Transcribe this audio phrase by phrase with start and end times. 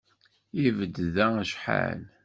[0.65, 2.01] Ibedd da acḥal.